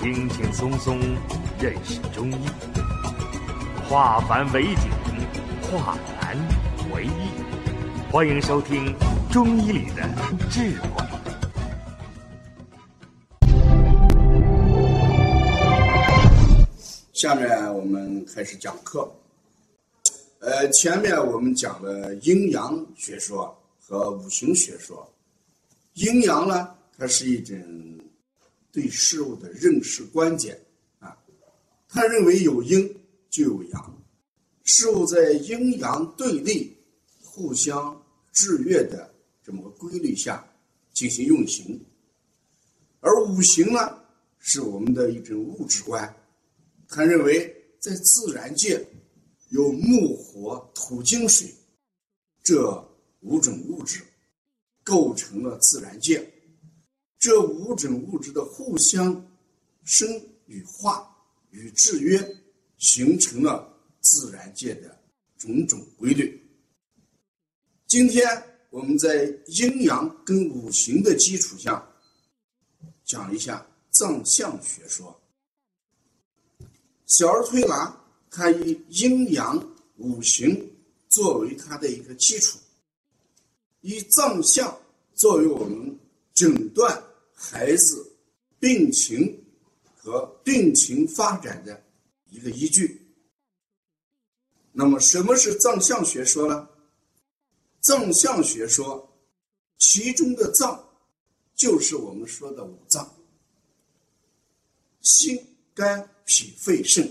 [0.00, 0.98] 轻轻松松
[1.60, 2.46] 认识中医，
[3.86, 4.90] 化繁为简，
[5.60, 6.34] 化难
[6.94, 7.28] 为易。
[8.10, 8.94] 欢迎收听
[9.30, 10.08] 《中医里的
[10.48, 10.88] 智慧》。
[17.12, 19.06] 下面我们开始讲课。
[20.38, 25.06] 呃，前面我们讲了阴阳学说和五行学说。
[25.92, 27.54] 阴阳呢，它是一种
[28.72, 30.58] 对事物的认识观点
[30.98, 31.16] 啊。
[31.88, 32.88] 他认为有阴
[33.28, 34.02] 就有阳，
[34.64, 36.76] 事物在阴阳对立、
[37.22, 38.00] 互相
[38.32, 39.12] 制约的
[39.42, 40.44] 这么个规律下
[40.92, 41.84] 进行运行。
[43.00, 43.98] 而五行呢，
[44.38, 46.14] 是我们的一种物质观。
[46.88, 48.86] 他认为，在自然界
[49.48, 51.52] 有木、火、土、金、水
[52.42, 52.88] 这
[53.20, 54.02] 五种物质。
[54.82, 56.29] 构成了自然界，
[57.20, 59.22] 这五种物质的互相
[59.84, 60.08] 生
[60.46, 61.06] 与化
[61.50, 62.18] 与制约，
[62.78, 64.98] 形成了自然界的
[65.36, 66.42] 种种规律。
[67.86, 68.26] 今天
[68.70, 71.86] 我们在阴阳跟五行的基础上，
[73.04, 75.14] 讲一下藏象学说。
[77.04, 77.94] 小儿推拿，
[78.30, 79.62] 它以阴阳
[79.98, 80.70] 五行
[81.10, 82.58] 作为它的一个基础。
[83.82, 84.74] 以藏象
[85.14, 85.98] 作为我们
[86.32, 87.02] 诊断
[87.42, 88.12] 孩子
[88.58, 89.42] 病情
[89.96, 91.82] 和病情发展的
[92.28, 93.00] 一个依据。
[94.72, 96.68] 那么，什么是藏象学说呢？
[97.80, 99.10] 藏象学说
[99.78, 100.86] 其中的脏，
[101.54, 103.10] 就是我们说的五脏：
[105.00, 105.42] 心、
[105.74, 107.10] 肝、脾、肺、肾。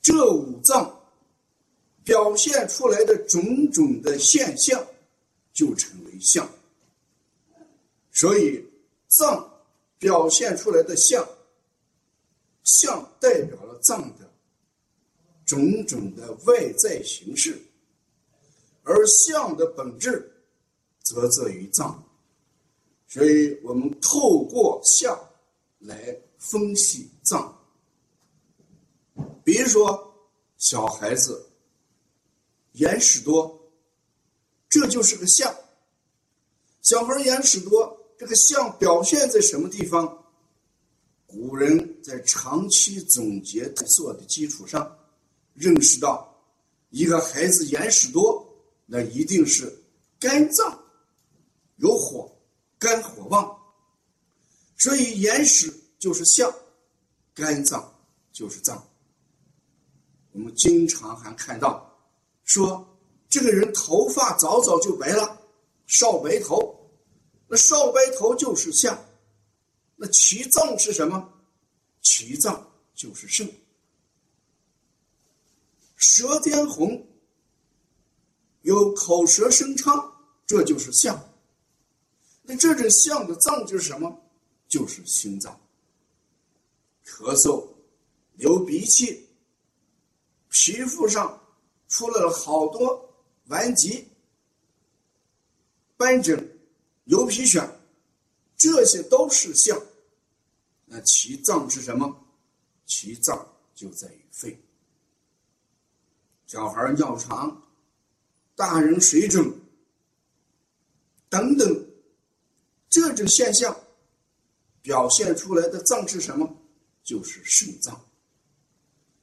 [0.00, 1.02] 这五脏
[2.04, 4.86] 表现出来的种种的现象。
[5.52, 6.48] 就成为相，
[8.12, 8.64] 所以
[9.10, 9.62] 脏
[9.98, 11.28] 表现出来的相，
[12.64, 14.32] 相代表了脏的
[15.44, 17.60] 种种的外在形式，
[18.82, 20.32] 而相的本质
[21.02, 22.02] 则在于脏，
[23.06, 25.14] 所以我们透过相
[25.80, 27.54] 来分析脏。
[29.44, 30.14] 比如说
[30.56, 31.46] 小孩子
[32.72, 33.58] 眼屎多。
[34.72, 35.52] 这就是个象。
[36.80, 40.22] 小孩眼屎多，这个象表现在什么地方？
[41.26, 44.94] 古人在长期总结探索的基础上，
[45.54, 46.30] 认识到，
[46.90, 48.46] 一个孩子眼屎多，
[48.84, 49.74] 那一定是
[50.18, 50.78] 肝脏
[51.76, 52.30] 有火，
[52.78, 53.58] 肝火旺。
[54.76, 56.54] 所以眼屎就是象，
[57.32, 57.90] 肝脏
[58.32, 58.86] 就是脏。
[60.32, 61.90] 我们经常还看到
[62.44, 62.86] 说。
[63.30, 65.40] 这个人头发早早就白了，
[65.86, 66.76] 少白头，
[67.52, 68.96] 那少白头就是相，
[69.96, 71.32] 那其脏是什么？
[72.00, 73.52] 其脏就是肾。
[75.96, 77.04] 舌尖红，
[78.62, 80.16] 有口舌生疮，
[80.46, 81.20] 这就是相。
[82.42, 84.16] 那这种相的脏就是什么？
[84.68, 85.60] 就是心脏。
[87.04, 87.66] 咳嗽，
[88.34, 89.28] 流鼻涕，
[90.50, 91.44] 皮肤上
[91.88, 93.12] 出来了好多。
[93.46, 94.06] 顽疾、
[95.96, 96.59] 斑疹、
[97.04, 97.68] 牛皮癣，
[98.56, 99.80] 这些都是象。
[100.84, 102.24] 那其脏是什么？
[102.86, 104.58] 其脏就在于肺。
[106.46, 107.62] 小孩尿床，
[108.54, 109.52] 大人水肿，
[111.28, 111.86] 等等，
[112.88, 113.74] 这种现象
[114.82, 116.52] 表现出来的脏是什么？
[117.02, 117.98] 就是肾脏。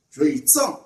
[0.09, 0.81] 所以脏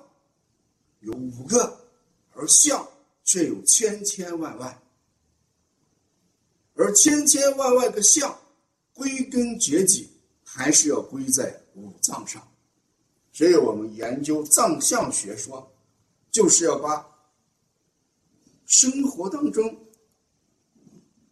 [1.00, 1.88] 有五个，
[2.32, 2.86] 而相。
[3.24, 4.81] 却有千千万万，
[6.74, 8.38] 而千千万万个相，
[8.94, 10.08] 归根结底
[10.42, 12.46] 还是要归在五脏上。
[13.32, 15.70] 所以我们研究藏象学说，
[16.30, 17.06] 就是要把
[18.66, 19.86] 生活当中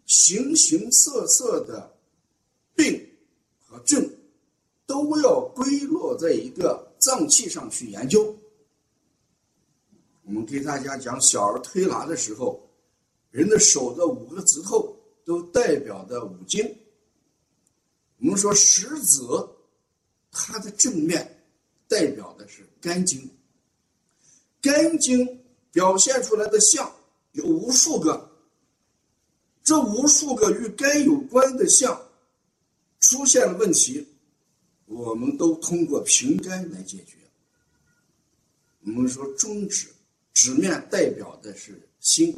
[0.07, 1.97] 形形色色的
[2.75, 3.07] 病
[3.59, 4.11] 和症，
[4.87, 8.37] 都要归落在一个脏器上去研究。
[10.25, 12.61] 我们给大家讲小儿推拿的时候，
[13.31, 14.90] 人的手的五个指头
[15.31, 16.77] 都代表的五经。
[18.19, 19.21] 我们说食指，
[20.33, 21.45] 它的正面
[21.87, 23.31] 代表的是肝经，
[24.61, 25.41] 肝经
[25.71, 26.93] 表现出来的相
[27.31, 28.29] 有无数个，
[29.63, 31.97] 这无数个与肝有关的相
[32.99, 34.05] 出现了问题，
[34.87, 37.19] 我们都通过平肝来解决。
[38.81, 39.87] 我们说中指。
[40.33, 42.35] 指面代表的是心，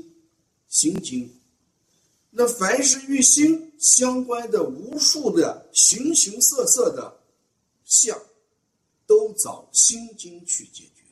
[0.69, 1.31] 心经。
[2.35, 7.21] 那凡是与心相关的无数的形形色色的
[7.85, 8.19] 相，
[9.07, 11.05] 都找心经去解决。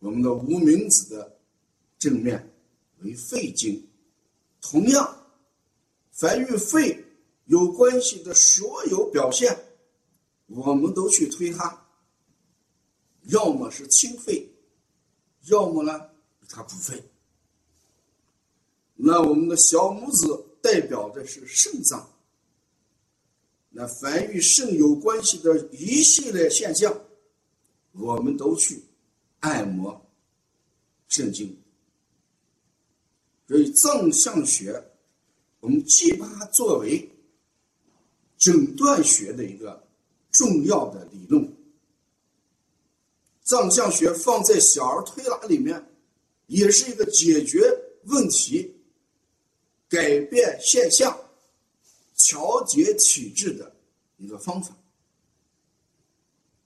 [0.00, 1.38] 我们的无名指的
[1.98, 2.54] 正面
[3.00, 3.82] 为肺经，
[4.60, 5.26] 同样，
[6.12, 7.02] 凡与肺
[7.46, 9.58] 有关系的所有表现，
[10.48, 11.86] 我们都去推它，
[13.28, 14.46] 要么是清肺，
[15.46, 16.10] 要么呢
[16.50, 17.02] 它补肺。
[19.06, 20.26] 那我们的小拇指
[20.62, 22.10] 代表的是肾脏。
[23.68, 26.98] 那凡与肾有关系的一系列现象，
[27.92, 28.82] 我们都去
[29.40, 30.00] 按摩
[31.08, 31.54] 肾经。
[33.46, 34.82] 所以藏象学，
[35.60, 37.06] 我们既把它作为
[38.38, 39.86] 诊断学的一个
[40.30, 41.46] 重要的理论，
[43.42, 45.94] 藏象学放在小儿推拿里面，
[46.46, 47.60] 也是一个解决
[48.04, 48.73] 问题。
[49.94, 51.16] 改变现象、
[52.16, 53.72] 调节体质的
[54.16, 54.74] 一个方法。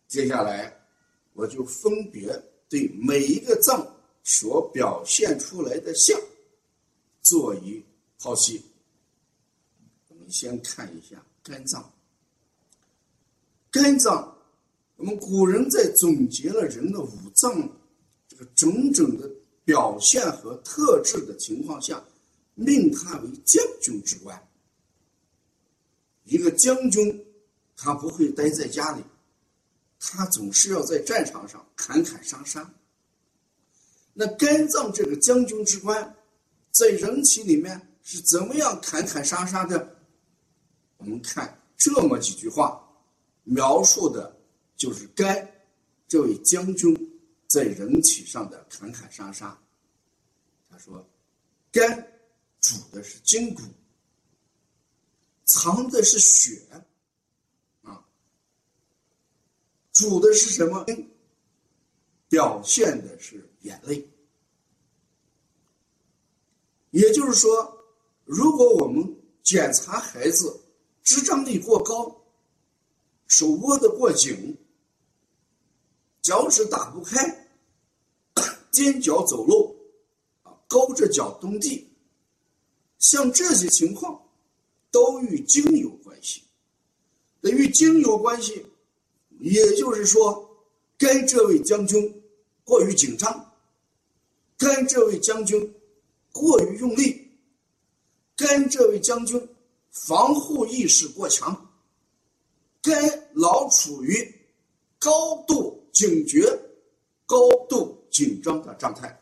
[0.06, 0.74] 接下来，
[1.34, 2.26] 我就分别
[2.70, 3.86] 对每一个脏
[4.24, 6.18] 所表现出来的象
[7.20, 7.84] 做一
[8.18, 8.64] 剖析。
[10.08, 11.92] 我们先看一下肝脏。
[13.70, 14.34] 肝脏，
[14.96, 17.52] 我们古人在总结了人的五脏
[18.26, 19.30] 这个种种的
[19.66, 22.02] 表现和特质的情况下。
[22.58, 24.48] 命他为将军之官。
[26.24, 27.24] 一个将军，
[27.76, 29.02] 他不会待在家里，
[30.00, 32.68] 他总是要在战场上砍砍杀杀。
[34.12, 36.16] 那肝脏这个将军之官，
[36.72, 39.96] 在人体里面是怎么样砍砍杀杀的？
[40.96, 42.84] 我们看这么几句话，
[43.44, 44.36] 描述的
[44.76, 45.48] 就是肝
[46.08, 46.92] 这位将军
[47.46, 49.56] 在人体上的砍砍杀杀。
[50.68, 51.08] 他说，
[51.70, 52.17] 肝。
[52.68, 53.62] 主的是筋骨，
[55.46, 56.60] 藏的是血，
[57.80, 58.04] 啊，
[59.90, 60.84] 主的是什么？
[62.28, 64.06] 表现的是眼泪。
[66.90, 67.86] 也就是说，
[68.26, 70.60] 如果我们检查孩子
[71.02, 72.22] 支张力过高，
[73.28, 74.58] 手握得过紧，
[76.20, 77.48] 脚趾打不开，
[78.70, 79.74] 踮脚走路，
[80.42, 81.87] 啊，勾着脚蹬地。
[83.10, 84.20] 像这些情况，
[84.90, 86.42] 都与经有关系。
[87.40, 88.62] 那与经有关系，
[89.40, 90.46] 也就是说，
[90.98, 92.22] 该这位将军
[92.64, 93.50] 过于紧张，
[94.58, 95.74] 该这位将军
[96.32, 97.26] 过于用力，
[98.36, 99.48] 该这位将军
[99.90, 101.66] 防护意识过强，
[102.82, 102.92] 该
[103.32, 104.34] 老处于
[104.98, 106.42] 高度警觉、
[107.24, 109.18] 高度紧张的状态，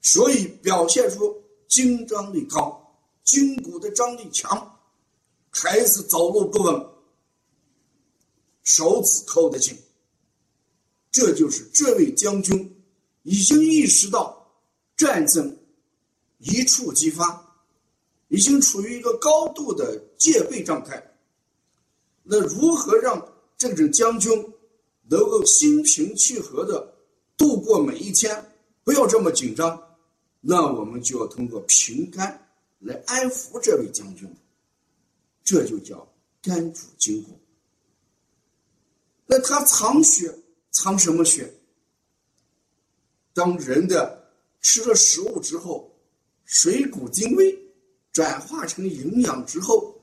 [0.00, 1.38] 所以表现出
[1.68, 2.79] 精张力高。
[3.30, 4.76] 筋骨的张力强，
[5.50, 6.84] 孩子走路不稳，
[8.64, 9.78] 手指扣得紧。
[11.12, 12.82] 这就是这位将军
[13.22, 14.52] 已经意识到
[14.96, 15.56] 战争
[16.38, 17.56] 一触即发，
[18.26, 21.00] 已经处于一个高度的戒备状态。
[22.24, 24.32] 那如何让这种将军
[25.08, 26.92] 能够心平气和的
[27.36, 28.52] 度过每一天，
[28.82, 29.80] 不要这么紧张？
[30.40, 32.48] 那我们就要通过平肝。
[32.80, 34.28] 来安抚这位将军，
[35.44, 36.06] 这就叫
[36.42, 37.38] 肝主筋骨。
[39.26, 40.34] 那他藏血，
[40.70, 41.52] 藏什么血？
[43.32, 45.94] 当人的吃了食物之后，
[46.44, 47.56] 水谷精微，
[48.12, 49.94] 转化成营养之后，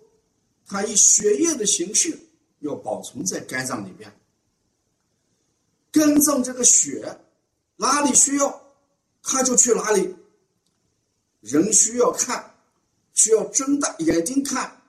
[0.66, 2.18] 它以血液的形式
[2.60, 4.12] 要保存在肝脏里边。
[5.92, 7.20] 肝脏这个血
[7.76, 8.62] 哪里需要，
[9.24, 10.16] 他就去哪里。
[11.42, 12.54] 人需要看。
[13.18, 14.80] 需要睁大眼睛看，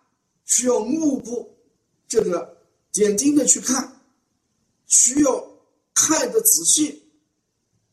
[0.44, 1.50] 需要目部
[2.06, 2.58] 这个
[2.92, 4.02] 点睛的去看，
[4.86, 5.58] 需要
[5.94, 7.02] 看的仔细，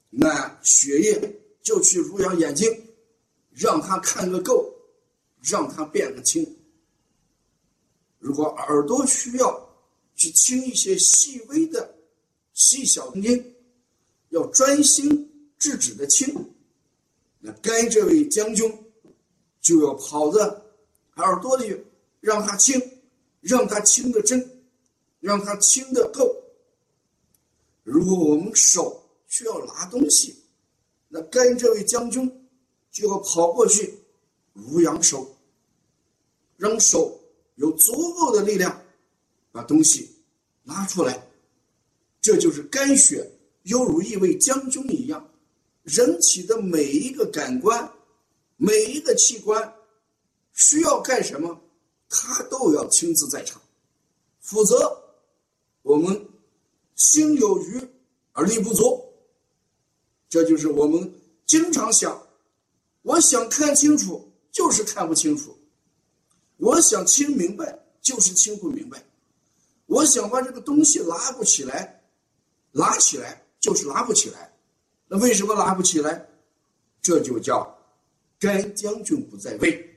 [0.09, 2.69] 那血液就去濡养眼睛，
[3.51, 4.69] 让他看个够，
[5.41, 6.45] 让他变个清。
[8.19, 9.69] 如果耳朵需要
[10.17, 11.95] 去听一些细微的、
[12.53, 13.55] 细小的音，
[14.31, 16.53] 要专心致志的听，
[17.39, 18.84] 那该这位将军。
[19.65, 20.63] 就要跑着
[21.15, 21.75] 耳朵里，
[22.21, 22.79] 让他听，
[23.41, 24.47] 让他听得真，
[25.19, 26.31] 让他听得够。
[27.81, 30.35] 如果我们手需要拿东西，
[31.07, 32.47] 那跟这位将军
[32.91, 33.91] 就要跑过去，
[34.53, 35.35] 濡养手，
[36.57, 37.19] 让手
[37.55, 38.79] 有足够的力量
[39.51, 40.07] 把东西
[40.61, 41.27] 拿出来。
[42.21, 43.27] 这就是肝血，
[43.63, 45.27] 犹如一位将军一样，
[45.81, 47.91] 人体的每一个感官。
[48.57, 49.75] 每一个器官
[50.53, 51.61] 需要干什么，
[52.09, 53.61] 他都要亲自在场，
[54.39, 55.03] 否则
[55.81, 56.29] 我们
[56.95, 57.87] 心有余
[58.31, 59.03] 而力不足，
[60.29, 61.13] 这就是我们
[61.45, 62.27] 经常想，
[63.01, 65.51] 我想看清楚，就是看不清楚；
[66.57, 68.97] 我想清明白，就是清不明白；
[69.87, 72.01] 我想把这个东西拉不起来，
[72.71, 74.53] 拉起来就是拉不起来。
[75.07, 76.27] 那为什么拉不起来？
[77.01, 77.74] 这就叫
[78.45, 79.89] 肝将军不在位，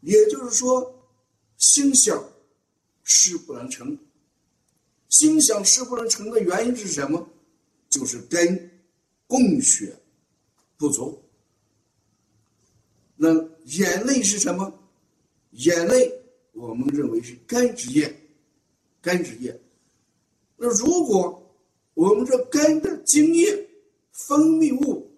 [0.00, 1.06] 也就是说，
[1.58, 2.32] 心想
[3.02, 3.98] 事不能成。
[5.10, 7.28] 心想事不能成的原因是什么？
[7.90, 8.70] 就是肝
[9.26, 9.94] 供血
[10.78, 11.22] 不足。
[13.16, 13.28] 那
[13.66, 14.72] 眼泪是什么？
[15.50, 16.10] 眼泪
[16.52, 18.18] 我们认为是肝之液，
[19.02, 19.60] 肝之液。
[20.56, 21.54] 那如果
[21.92, 23.68] 我们这肝的津液
[24.10, 25.14] 分泌物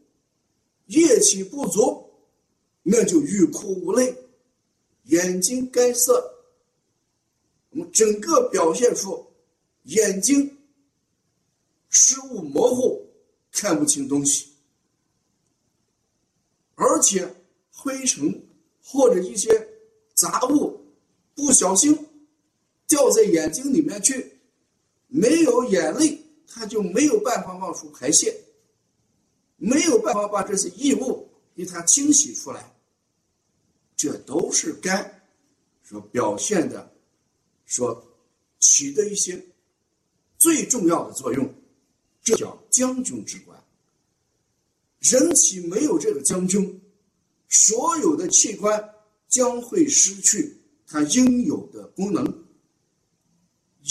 [0.86, 2.05] 液气不足，
[2.88, 4.16] 那就欲哭无泪，
[5.06, 6.32] 眼睛干涩。
[7.70, 9.26] 我们整个表现出
[9.82, 10.56] 眼睛
[11.90, 13.04] 视物模糊，
[13.50, 14.52] 看不清东西，
[16.76, 17.28] 而且
[17.72, 18.40] 灰尘
[18.80, 19.50] 或者一些
[20.14, 20.80] 杂物
[21.34, 21.92] 不小心
[22.86, 24.38] 掉在眼睛里面去，
[25.08, 28.32] 没有眼泪，它就没有办法往出排泄，
[29.56, 32.74] 没有办法把这些异物给它清洗出来。
[33.96, 35.28] 这都是肝
[35.82, 36.92] 所表现的，
[37.64, 38.06] 所
[38.58, 39.42] 起的一些
[40.38, 41.54] 最重要的作用，
[42.22, 43.58] 这叫将军之官。
[45.00, 46.80] 人体没有这个将军，
[47.48, 48.94] 所有的器官
[49.28, 52.24] 将会失去它应有的功能，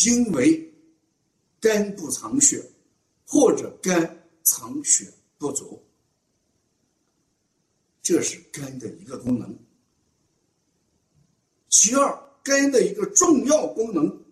[0.05, 0.73] 因为
[1.59, 2.63] 肝不藏血，
[3.25, 5.81] 或者肝藏血不足，
[8.01, 9.57] 这是肝的一个功能。
[11.77, 14.23] 其二，肝的一个重要功能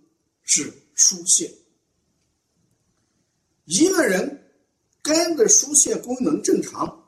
[0.44, 1.54] 是疏泄。
[3.66, 4.50] 一个人
[5.02, 7.06] 肝的疏泄功能正常，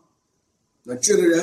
[0.83, 1.41] 那这个人